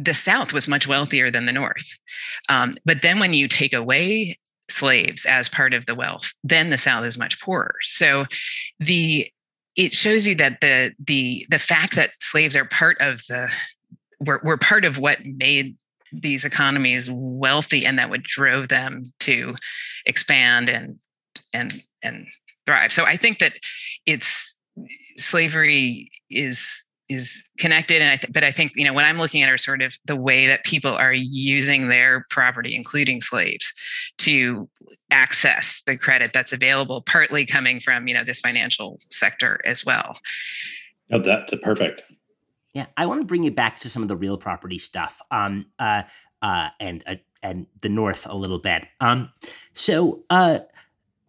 [0.00, 1.98] the South was much wealthier than the North.
[2.48, 4.38] Um, but then when you take away
[4.70, 7.74] slaves as part of the wealth, then the South is much poorer.
[7.82, 8.24] So
[8.78, 9.30] the
[9.76, 13.50] it shows you that the the the fact that slaves are part of the
[14.20, 15.76] were, were part of what made
[16.12, 19.54] these economies wealthy and that what drove them to
[20.06, 20.98] expand and
[21.52, 22.26] and and
[22.66, 22.92] thrive.
[22.92, 23.52] So I think that
[24.06, 24.58] it's
[25.16, 29.42] slavery is is connected and I th- but I think you know when I'm looking
[29.42, 33.72] at are sort of the way that people are using their property including slaves
[34.18, 34.68] to
[35.10, 40.18] access the credit that's available partly coming from you know this financial sector as well.
[41.10, 42.02] Oh that perfect.
[42.72, 45.20] Yeah, I want to bring you back to some of the real property stuff.
[45.32, 46.04] Um uh
[46.40, 48.86] uh and uh, and the north a little bit.
[49.00, 49.30] Um
[49.74, 50.60] so uh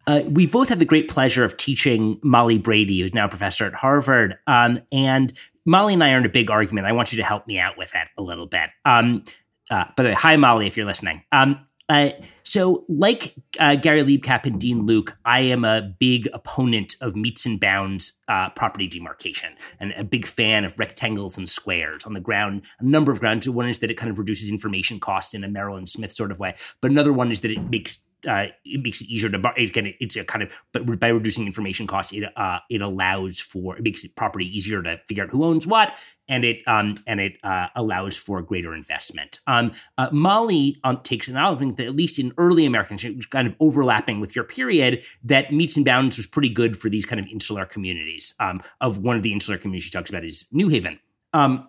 [0.07, 3.65] uh, we both have the great pleasure of teaching Molly Brady, who's now a professor
[3.65, 4.37] at Harvard.
[4.47, 5.31] Um, and
[5.65, 6.87] Molly and I are in a big argument.
[6.87, 8.69] I want you to help me out with it a little bit.
[8.85, 9.23] Um,
[9.69, 11.23] uh, by the way, hi, Molly, if you're listening.
[11.31, 12.11] Um, uh,
[12.43, 17.45] so, like uh, Gary Libecap and Dean Lueck, I am a big opponent of metes
[17.45, 22.21] and bounds uh, property demarcation and a big fan of rectangles and squares on the
[22.21, 22.63] ground.
[22.79, 23.49] A number of grounds.
[23.49, 26.31] One is that it kind of reduces information cost in a Merrill and Smith sort
[26.31, 29.53] of way, but another one is that it makes uh, it makes it easier to
[29.57, 33.39] it can it's a kind of but by reducing information costs it uh, it allows
[33.39, 36.95] for it makes it property easier to figure out who owns what and it um
[37.07, 39.39] and it uh, allows for greater investment.
[39.47, 43.47] Um, uh, Molly um, takes an argument that at least in early American history, kind
[43.47, 47.19] of overlapping with your period, that metes and bounds was pretty good for these kind
[47.19, 48.33] of insular communities.
[48.39, 50.99] Um, of one of the insular communities she talks about is New Haven.
[51.33, 51.67] Um,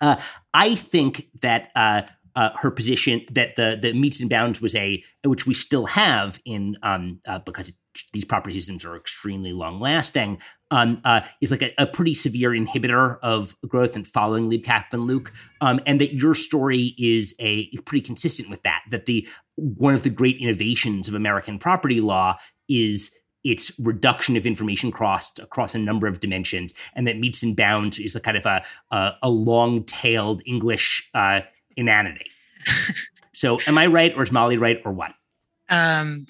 [0.00, 0.16] uh,
[0.54, 1.70] I think that
[2.38, 6.40] uh, her position that the the metes and bounds was a which we still have
[6.44, 7.72] in um, uh, because
[8.12, 12.50] these property systems are extremely long lasting um, uh, is like a, a, pretty severe
[12.50, 17.68] inhibitor of growth and following Libecap and Lueck um, and that your story is a
[17.78, 22.36] pretty consistent with that that the one of the great innovations of American property law
[22.68, 23.10] is
[23.42, 27.98] its reduction of information costs across a number of dimensions, and that metes and bounds
[27.98, 31.40] is a kind of a a, a long-tailed English uh,
[31.78, 32.26] inanity.
[33.32, 35.12] so, am I right, or is Molly right, or what?
[35.70, 36.26] Um,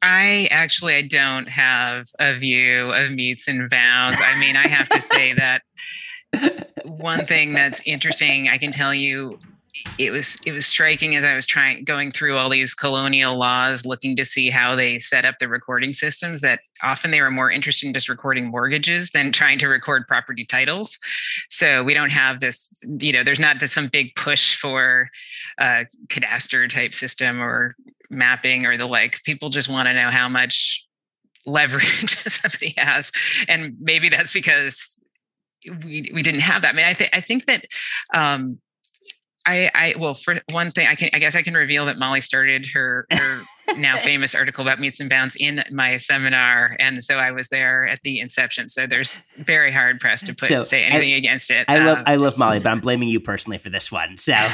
[0.00, 4.18] I actually I don't have a view of metes and bounds.
[4.20, 5.62] I mean, I have to say that
[6.84, 9.38] one thing that's interesting, I can tell you
[9.98, 13.86] it was it was striking as I was trying going through all these colonial laws,
[13.86, 16.42] looking to see how they set up the recording systems.
[16.42, 20.44] That often they were more interested in just recording mortgages than trying to record property
[20.44, 20.98] titles.
[21.48, 25.08] So we don't have this, you know, there's not this some big push for
[25.58, 27.74] a cadastre type system or
[28.10, 29.22] mapping or the like.
[29.24, 30.86] People just want to know how much
[31.46, 33.10] leverage somebody has,
[33.48, 34.98] and maybe that's because
[35.84, 36.74] we we didn't have that.
[36.74, 37.64] I mean, I think I think that.
[38.12, 38.58] Um,
[39.44, 42.20] I, I well for one thing I can I guess I can reveal that Molly
[42.20, 43.42] started her her
[43.76, 47.86] now famous article about metes and bounds in my seminar and so I was there
[47.86, 51.50] at the inception so there's very hard pressed to put so say anything I, against
[51.50, 51.64] it.
[51.68, 54.34] I um, love I love Molly but I'm blaming you personally for this one so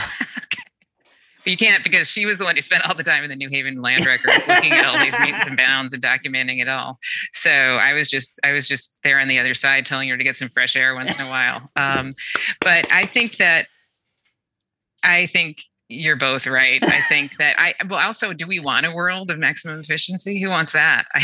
[1.48, 3.48] you can't because she was the one who spent all the time in the New
[3.48, 6.98] Haven land records looking at all these metes and bounds and documenting it all.
[7.32, 10.24] So I was just I was just there on the other side telling her to
[10.24, 11.70] get some fresh air once in a while.
[11.76, 12.14] Um,
[12.60, 13.68] but I think that
[15.02, 15.58] I think
[15.88, 16.82] you're both right.
[16.82, 20.40] I think that I well also do we want a world of maximum efficiency?
[20.40, 21.06] Who wants that?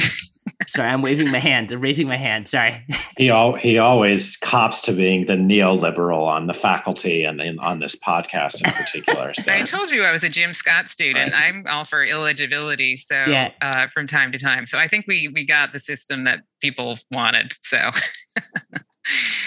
[0.69, 2.49] Sorry, I'm waving my hand, I'm raising my hand.
[2.49, 2.83] Sorry.
[3.19, 7.81] he all he always cops to being the neoliberal on the faculty and in, on
[7.81, 9.35] this podcast in particular.
[9.35, 9.53] So.
[9.53, 11.35] I told you I was a Jim Scott student.
[11.35, 11.53] Right.
[11.53, 13.51] I'm all for eligibility, so yeah.
[13.61, 14.65] uh, from time to time.
[14.65, 17.53] So I think we we got the system that people wanted.
[17.61, 17.91] So.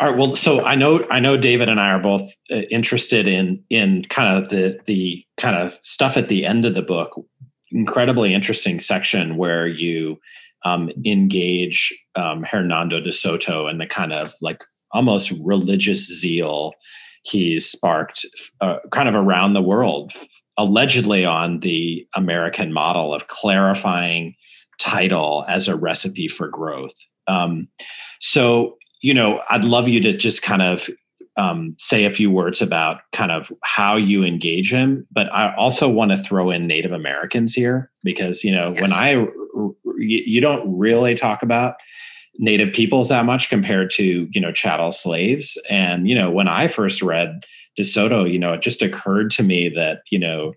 [0.00, 0.16] All right.
[0.16, 4.06] Well, so I know I know David and I are both uh, interested in in
[4.08, 7.22] kind of the the kind of stuff at the end of the book.
[7.70, 10.18] Incredibly interesting section where you
[10.64, 16.72] um, engage um, Hernando de Soto and the kind of like almost religious zeal
[17.22, 18.24] he's sparked
[18.60, 20.12] uh, kind of around the world
[20.56, 24.34] allegedly on the American model of clarifying
[24.78, 26.94] title as a recipe for growth.
[27.26, 27.68] Um,
[28.20, 30.88] so, you know, I'd love you to just kind of
[31.36, 35.88] um, say a few words about kind of how you engage him, but I also
[35.88, 38.80] want to throw in Native Americans here because you know yes.
[38.80, 39.26] when I
[39.96, 41.74] you don't really talk about
[42.38, 46.68] Native peoples that much compared to you know chattel slaves, and you know when I
[46.68, 47.44] first read
[47.78, 50.52] DeSoto, you know it just occurred to me that you know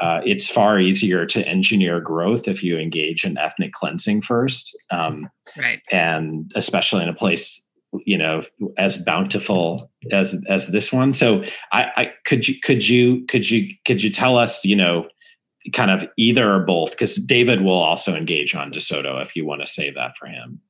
[0.00, 5.28] uh, it's far easier to engineer growth if you engage in ethnic cleansing first, um,
[5.56, 5.80] right?
[5.92, 7.62] And especially in a place
[8.04, 8.42] you know
[8.78, 11.14] as bountiful as as this one.
[11.14, 15.08] So I, I could you could you could you could you tell us you know
[15.72, 16.90] kind of either or both?
[16.90, 20.60] Because david will also engage on desoto if you want to save that for him.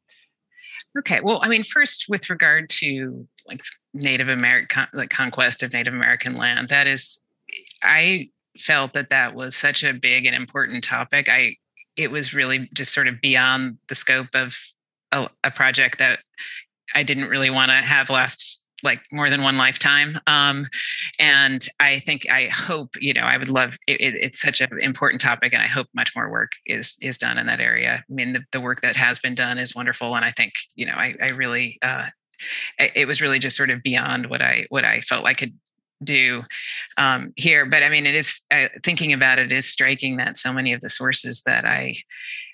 [0.98, 3.62] Okay well i mean first with regard to like
[3.92, 7.24] native american like conquest of native american land that is
[7.82, 11.28] i felt that that was such a big and important topic.
[11.28, 11.56] I
[11.96, 14.56] it was really just sort of beyond the scope of
[15.12, 16.18] a, a project that
[16.94, 20.66] I didn't really want to have last like more than one lifetime um,
[21.18, 24.68] and i think i hope you know i would love it, it, it's such an
[24.80, 28.04] important topic and i hope much more work is is done in that area.
[28.08, 30.86] I mean the, the work that has been done is wonderful and i think you
[30.86, 32.06] know i, I really uh,
[32.78, 35.54] it was really just sort of beyond what i what i felt i could
[36.04, 36.44] do
[36.98, 40.52] um, here but i mean it is uh, thinking about it is striking that so
[40.52, 41.94] many of the sources that i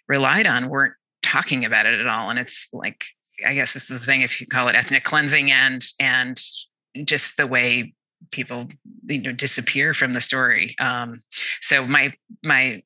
[0.08, 3.06] relied on weren't talking about it at all and it's like
[3.44, 6.40] I guess this is the thing if you call it ethnic cleansing and and
[7.04, 7.94] just the way
[8.30, 8.68] people
[9.06, 10.74] you know disappear from the story.
[10.78, 11.22] Um,
[11.60, 12.82] so my my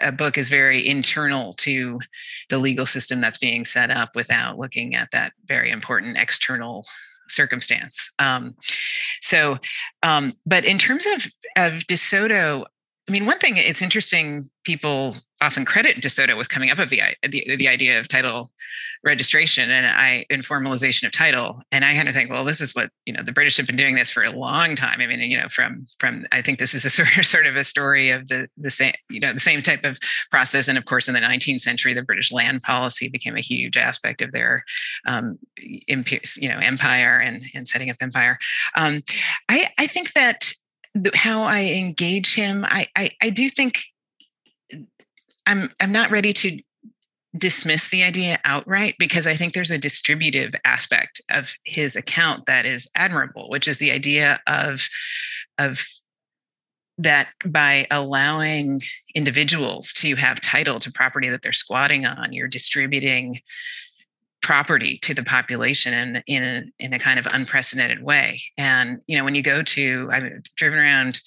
[0.00, 2.00] uh, book is very internal to
[2.48, 6.84] the legal system that's being set up without looking at that very important external
[7.28, 8.10] circumstance.
[8.18, 8.54] Um,
[9.20, 9.58] so,
[10.02, 12.64] um, but in terms of of DeSoto,
[13.08, 14.50] I mean, one thing it's interesting.
[14.64, 18.50] People often credit DeSoto with coming up of the, the the idea of title
[19.04, 21.62] registration and I in formalization of title.
[21.70, 23.76] And I kind of think, well, this is what you know the British have been
[23.76, 25.00] doing this for a long time.
[25.00, 27.56] I mean, you know, from from I think this is a sort of sort of
[27.56, 29.98] a story of the the same you know the same type of
[30.30, 30.68] process.
[30.68, 34.20] And of course, in the 19th century, the British land policy became a huge aspect
[34.20, 34.64] of their
[35.06, 38.38] um, you know empire and and setting up empire.
[38.76, 39.02] Um,
[39.48, 40.52] I I think that
[41.14, 43.80] how I engage him, I, I, I do think
[45.46, 46.60] I'm I'm not ready to
[47.36, 52.66] dismiss the idea outright because I think there's a distributive aspect of his account that
[52.66, 54.88] is admirable, which is the idea of
[55.58, 55.86] of
[56.98, 58.82] that by allowing
[59.14, 63.40] individuals to have title to property that they're squatting on, you're distributing
[64.42, 68.40] property to the population in in a, in a kind of unprecedented way.
[68.56, 71.20] And you know, when you go to, I've driven around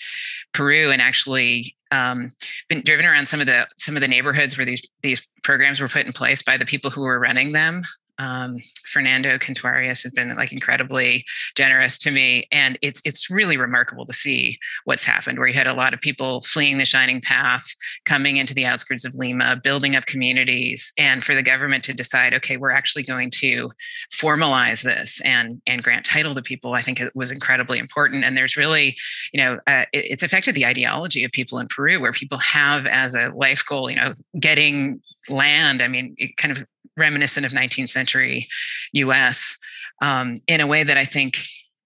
[0.54, 2.32] Peru and actually um,
[2.69, 5.89] been driven around some of the some of the neighborhoods where these these programs were
[5.89, 7.84] put in place by the people who were running them
[8.21, 14.05] um, Fernando Cantuarias has been like incredibly generous to me, and it's it's really remarkable
[14.05, 15.39] to see what's happened.
[15.39, 17.65] Where you had a lot of people fleeing the shining path,
[18.05, 22.36] coming into the outskirts of Lima, building up communities, and for the government to decide,
[22.36, 23.71] okay, we're actually going to
[24.13, 26.73] formalize this and and grant title to people.
[26.73, 28.23] I think it was incredibly important.
[28.23, 28.95] And there's really,
[29.34, 32.86] you know, uh, it, it's affected the ideology of people in Peru, where people have
[32.86, 35.81] as a life goal, you know, getting land.
[35.81, 36.65] I mean, it kind of
[36.97, 38.47] reminiscent of 19th century
[38.93, 39.58] US
[40.01, 41.38] um, in a way that I think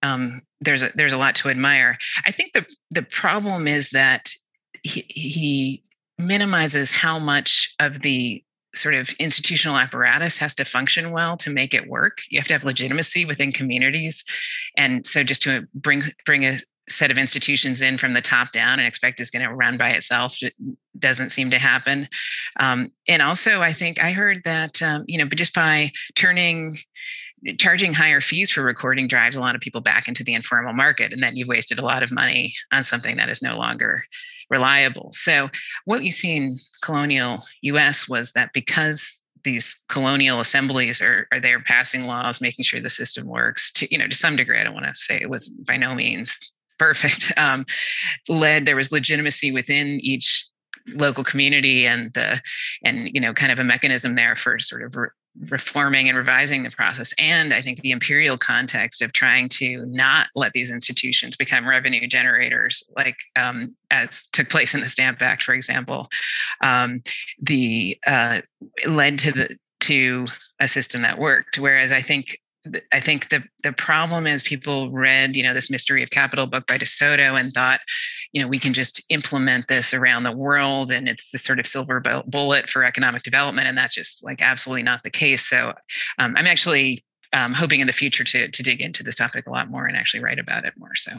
[0.04, 1.98] um, there's a, there's a lot to admire.
[2.26, 4.30] I think the the problem is that
[4.84, 5.84] he, he
[6.18, 11.74] minimizes how much of the sort of institutional apparatus has to function well to make
[11.74, 12.20] it work.
[12.30, 14.24] You have to have legitimacy within communities,
[14.78, 18.80] and so just to bring bring a set of institutions in from the top down
[18.80, 20.54] and expect it's going to run by itself it
[21.00, 22.08] doesn't seem to happen.
[22.60, 26.78] Um, and also i think i heard that um, you know but just by turning
[27.58, 31.14] charging higher fees for recording drives a lot of people back into the informal market
[31.14, 34.04] and then you've wasted a lot of money on something that is no longer
[34.50, 35.10] reliable.
[35.12, 35.50] So
[35.86, 41.60] what you see in colonial us was that because these colonial assemblies are, are there
[41.60, 44.74] passing laws making sure the system works to you know to some degree i don't
[44.74, 47.66] want to say it was by no means perfect um,
[48.28, 50.46] led there was legitimacy within each
[50.94, 52.42] local community and the
[52.84, 55.10] and you know kind of a mechanism there for sort of re-
[55.50, 57.14] reforming and revising the process.
[57.18, 62.08] And i think the imperial context of trying to not let these institutions become revenue
[62.08, 66.10] generators like um, as took place in the stamp act for example
[66.62, 67.02] um,
[67.42, 68.42] the uh,
[68.88, 70.26] led to the to
[70.60, 71.60] a system that worked.
[71.60, 72.38] Whereas i think
[72.92, 76.68] I think the the problem is people read, you know, this Mystery of Capital book
[76.68, 77.80] by DeSoto and thought,
[78.32, 81.68] you know, we can just implement this around the world and it's the sort of
[81.68, 85.46] silver bullet for economic development, and that's just like absolutely not the case.
[85.46, 85.74] So
[86.18, 87.04] um, I'm actually
[87.34, 89.98] um, hoping in the future to to dig into this topic a lot more and
[89.98, 90.96] actually write about it more.
[90.96, 91.12] So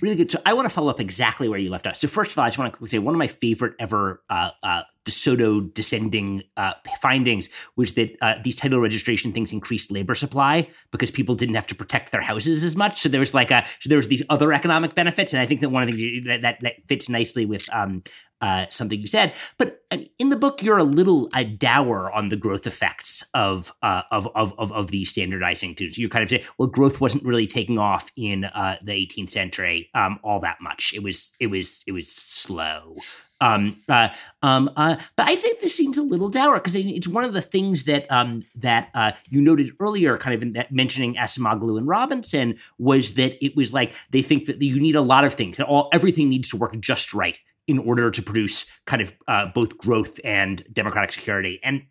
[0.00, 0.30] really good.
[0.30, 1.96] So I want to follow up exactly where you left off.
[1.96, 4.22] So first of all, I just want to quickly say one of my favorite ever
[4.30, 10.14] uh, uh, DeSoto descending uh, findings was that uh, these title registration things increased labor
[10.14, 13.00] supply because people didn't have to protect their houses as much.
[13.00, 15.60] So there was like a so there was these other economic benefits, and I think
[15.60, 18.02] that one of the things that that, that fits nicely with um,
[18.40, 19.34] uh, something you said.
[19.58, 23.72] But uh, in the book, you're a little uh, dour on the growth effects of,
[23.82, 25.98] uh, of, of of of these standardizing tools.
[25.98, 29.81] You kind of say, well, growth wasn't really taking off in uh, the 18th century
[29.94, 30.92] um, all that much.
[30.94, 32.96] It was it was it was slow.
[33.40, 34.08] Um, uh,
[34.42, 37.42] um, uh, but I think this seems a little dour because it's one of the
[37.42, 41.88] things that um, that uh, you noted earlier, kind of in that mentioning Acemoglu and
[41.88, 45.56] Robinson, was that it was like they think that you need a lot of things,
[45.56, 49.46] that all everything needs to work just right in order to produce kind of uh,
[49.46, 51.60] both growth and democratic security.
[51.62, 51.82] And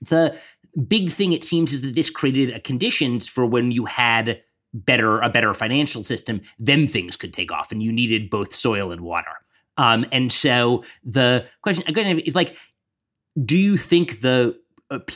[0.00, 0.38] the
[0.86, 4.42] big thing it seems is that this created a conditions for when you had
[4.74, 8.92] better a better financial system, then things could take off, and you needed both soil
[8.92, 9.32] and water.
[9.76, 12.56] Um, and so the question again is like,
[13.42, 14.58] do you think the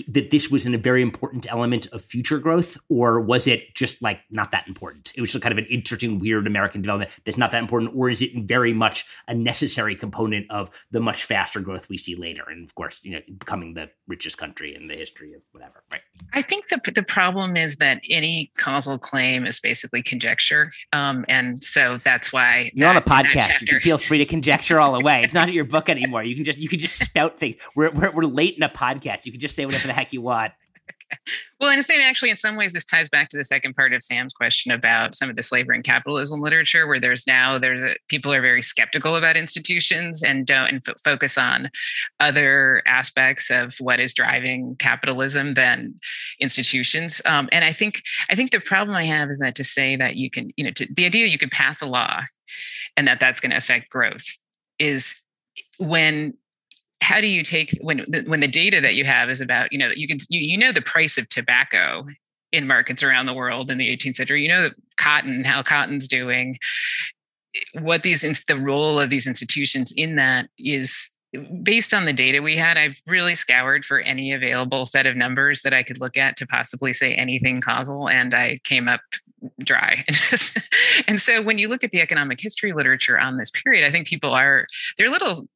[0.08, 4.00] that this was in a very important element of future growth, or was it just
[4.02, 5.12] like not that important?
[5.14, 8.08] It was just kind of an interesting, weird American development that's not that important, or
[8.08, 12.44] is it very much a necessary component of the much faster growth we see later?
[12.48, 16.02] And of course, you know, becoming the richest country in the history of whatever, right?
[16.32, 21.62] I think the the problem is that any causal claim is basically conjecture, um, and
[21.62, 23.60] so that's why you're that, on a podcast.
[23.60, 25.22] You can feel free to conjecture all the way.
[25.22, 26.22] It's not your book anymore.
[26.22, 27.56] You can just you can just spout things.
[27.74, 29.26] We're, we're we're late in a podcast.
[29.26, 30.52] You can just say whatever the heck you want.
[31.58, 34.02] Well, and same actually, in some ways, this ties back to the second part of
[34.02, 37.96] Sam's question about some of the slavery and capitalism literature, where there's now there's a,
[38.08, 41.70] people are very skeptical about institutions and don't and f- focus on
[42.20, 45.94] other aspects of what is driving capitalism than
[46.40, 47.22] institutions.
[47.24, 50.16] Um, and I think I think the problem I have is that to say that
[50.16, 52.20] you can, you know, to, the idea you could pass a law
[52.98, 54.26] and that that's going to affect growth
[54.78, 55.16] is
[55.78, 56.34] when
[57.06, 59.90] how do you take when when the data that you have is about you know
[59.94, 62.04] you can you, you know the price of tobacco
[62.50, 64.42] in markets around the world in the 18th century.
[64.42, 66.58] You know the cotton how cotton's doing.
[67.80, 71.10] What these the role of these institutions in that is
[71.62, 75.60] based on the data we had i've really scoured for any available set of numbers
[75.62, 79.00] that i could look at to possibly say anything causal and i came up
[79.62, 80.02] dry.
[81.08, 84.06] And so when you look at the economic history literature on this period i think
[84.06, 85.46] people are they're a little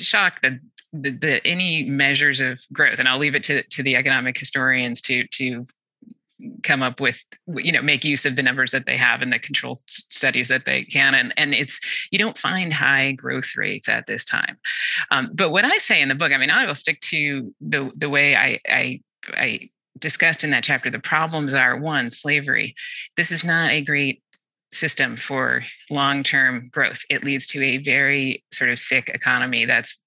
[0.00, 0.54] shocked that,
[0.92, 5.00] that, that any measures of growth, and I'll leave it to, to the economic historians
[5.02, 5.64] to to
[6.62, 7.24] come up with
[7.56, 10.64] you know make use of the numbers that they have and the control studies that
[10.64, 11.80] they can and and it's
[12.10, 14.58] you don't find high growth rates at this time
[15.12, 17.92] um, but what i say in the book i mean i will stick to the
[17.94, 19.00] the way i i
[19.34, 19.60] i
[20.00, 22.74] discussed in that chapter the problems are one slavery
[23.16, 24.20] this is not a great
[24.72, 27.02] system for long term growth.
[27.10, 30.01] It leads to a very sort of sick economy that's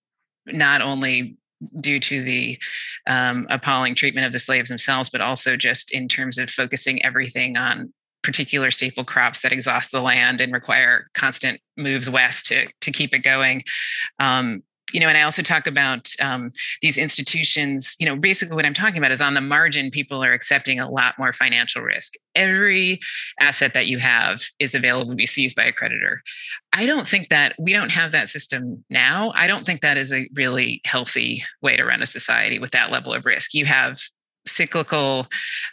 [0.48, 1.38] not only
[1.80, 2.60] due to the
[3.08, 7.58] um, appalling treatment of the slaves themselves, but also just in terms of focusing everything
[7.58, 7.94] on
[8.24, 13.14] particular staple crops that exhaust the land and require constant moves west to, to keep
[13.14, 13.62] it going.
[14.20, 14.64] Um,
[14.94, 17.96] you know, and I also talk about um, these institutions.
[18.00, 20.90] You know, basically what I'm talking about is on the margin, people are accepting a
[20.90, 22.14] lot more financial risk.
[22.36, 23.00] Every
[23.42, 26.22] asset that you have is available to be seized by a creditor.
[26.74, 29.32] I don't think that we don't have that system now.
[29.36, 32.92] I don't think that is a really healthy way to run a society with that
[32.92, 33.54] level of risk.
[33.54, 34.02] You have
[34.56, 35.28] cyclical,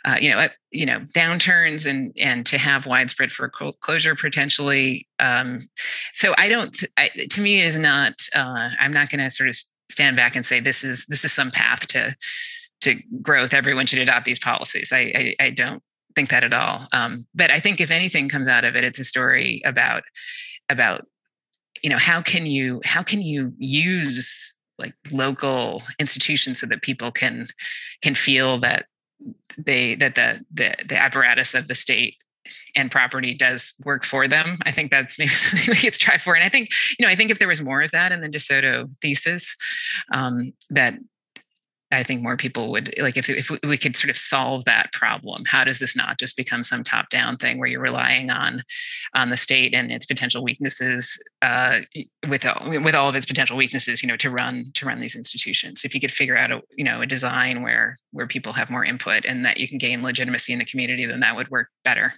[0.04, 5.06] uh, you know, uh, you know, downturns and and to have widespread foreclosure potentially.
[5.18, 5.68] Um,
[6.14, 6.76] so I don't.
[6.96, 8.14] I, to me, is not.
[8.34, 9.56] Uh, I'm not going to sort of
[9.90, 12.16] stand back and say this is this is some path to
[12.82, 13.54] to growth.
[13.54, 14.92] Everyone should adopt these policies.
[14.92, 15.82] I I, I don't
[16.14, 16.86] think that at all.
[16.92, 20.02] Um, but I think if anything comes out of it, it's a story about
[20.68, 21.06] about
[21.82, 27.10] you know how can you how can you use like local institutions so that people
[27.10, 27.46] can
[28.02, 28.86] can feel that
[29.56, 32.16] they that the the, the apparatus of the state
[32.74, 34.58] and property does work for them.
[34.64, 36.34] I think that's maybe something we could strive for.
[36.34, 38.28] And I think, you know, I think if there was more of that in the
[38.28, 39.56] DeSoto thesis,
[40.12, 40.94] um, that
[41.93, 45.45] I think more people would like if if we could sort of solve that problem.
[45.45, 48.62] How does this not just become some top down thing where you're relying on
[49.14, 51.80] on the state and its potential weaknesses uh,
[52.28, 55.14] with all, with all of its potential weaknesses, you know, to run to run these
[55.14, 55.84] institutions.
[55.84, 58.84] If you could figure out a you know a design where where people have more
[58.84, 62.14] input and that you can gain legitimacy in the community, then that would work better.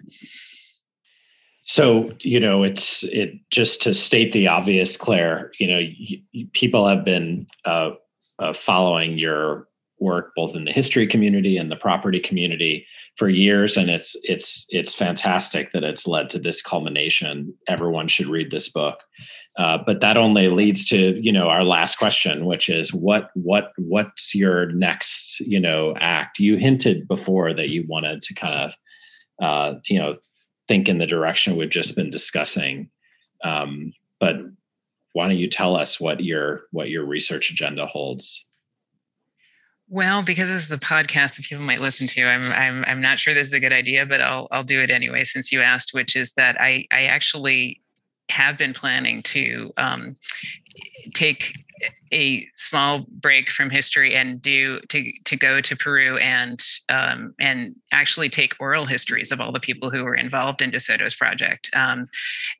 [1.64, 5.50] So you know, it's it just to state the obvious, Claire.
[5.58, 7.92] You know, y- people have been uh,
[8.38, 9.68] uh, following your
[10.00, 14.66] work both in the history community and the property community for years, and it's it's
[14.70, 17.54] it's fantastic that it's led to this culmination.
[17.68, 18.98] Everyone should read this book.
[19.56, 23.72] Uh, but that only leads to you know our last question, which is what what
[23.76, 26.38] what's your next you know act?
[26.38, 30.16] You hinted before that you wanted to kind of uh, you know
[30.66, 32.90] think in the direction we've just been discussing.
[33.44, 34.36] Um, but
[35.14, 38.44] why don't you tell us what your what your research agenda holds?
[39.88, 43.18] Well, because this is the podcast that people might listen to, I'm I'm I'm not
[43.18, 45.94] sure this is a good idea, but I'll I'll do it anyway since you asked,
[45.94, 47.80] which is that I I actually
[48.28, 50.16] have been planning to um,
[51.14, 51.63] take
[52.12, 57.74] a small break from history and do to to go to Peru and um, and
[57.92, 61.70] actually take oral histories of all the people who were involved in DeSoto's project.
[61.74, 62.04] Um,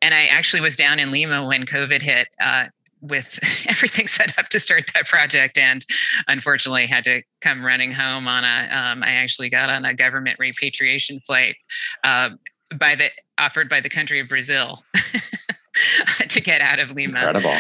[0.03, 2.29] and I actually was down in Lima when COVID hit.
[2.41, 2.67] Uh,
[3.01, 3.39] with
[3.69, 5.85] everything set up to start that project, and
[6.27, 8.69] unfortunately had to come running home on a.
[8.75, 11.57] Um, I actually got on a government repatriation flight
[12.03, 12.31] uh,
[12.79, 14.83] by the offered by the country of Brazil
[16.29, 17.19] to get out of Lima.
[17.19, 17.57] Incredible.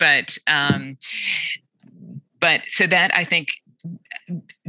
[0.00, 0.96] But um,
[2.40, 3.48] but so that I think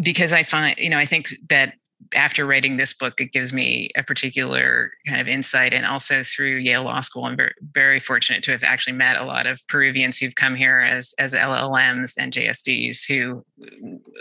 [0.01, 1.73] because I find you know I think that
[2.15, 5.73] after writing this book, it gives me a particular kind of insight.
[5.73, 9.25] And also through Yale Law School, I'm very, very fortunate to have actually met a
[9.25, 13.45] lot of Peruvians who've come here as, as LLMs and JSDs who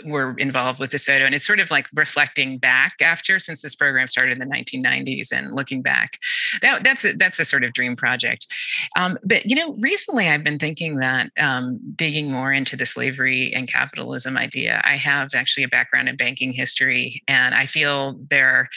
[0.05, 1.25] were involved with DeSoto.
[1.25, 5.31] And it's sort of like reflecting back after, since this program started in the 1990s
[5.31, 6.17] and looking back.
[6.61, 8.47] That, that's, a, that's a sort of dream project.
[8.95, 13.53] Um, but, you know, recently I've been thinking that um, digging more into the slavery
[13.53, 18.19] and capitalism idea, I have actually a background in banking history and I feel feel
[18.29, 18.69] there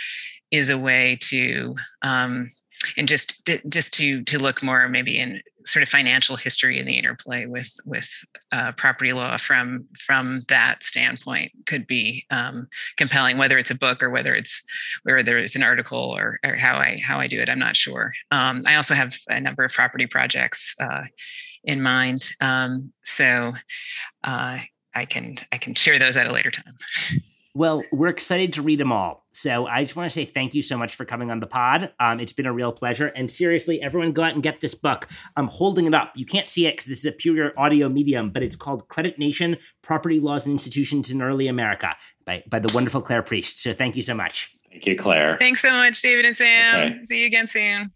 [0.50, 2.48] is a way to um,
[2.96, 6.98] and just just to to look more maybe in sort of financial history and the
[6.98, 8.08] interplay with with
[8.52, 14.02] uh, property law from from that standpoint could be um, compelling whether it's a book
[14.02, 14.62] or whether it's
[15.04, 18.12] whether it's an article or, or how I how I do it I'm not sure
[18.30, 21.04] um, I also have a number of property projects uh,
[21.64, 23.54] in mind um, so
[24.22, 24.58] uh,
[24.94, 26.74] I can I can share those at a later time.
[27.56, 29.24] Well, we're excited to read them all.
[29.32, 31.92] So I just want to say thank you so much for coming on the pod.
[32.00, 33.06] Um, it's been a real pleasure.
[33.06, 35.06] And seriously, everyone go out and get this book.
[35.36, 36.12] I'm holding it up.
[36.16, 39.20] You can't see it because this is a pure audio medium, but it's called Credit
[39.20, 41.94] Nation Property Laws and Institutions in Early America
[42.26, 43.62] by, by the wonderful Claire Priest.
[43.62, 44.56] So thank you so much.
[44.70, 45.36] Thank you, Claire.
[45.38, 46.92] Thanks so much, David and Sam.
[46.92, 47.04] Okay.
[47.04, 47.92] See you again soon.